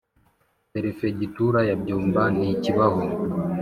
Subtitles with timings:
[0.73, 3.01] perefegitura ya Byumba ntikibaho